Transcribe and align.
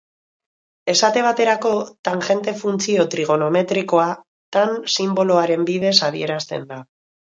Esate 0.93 1.21
baterako, 1.25 1.73
tangente 2.09 2.55
funtzio 2.61 3.05
trigonometrikoa 3.15 4.07
tan 4.57 4.75
sinboloaren 4.95 5.69
bidez 5.71 5.97
adierazten 6.09 6.67
da. 6.73 6.81